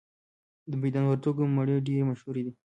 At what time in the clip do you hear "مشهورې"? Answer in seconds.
2.09-2.41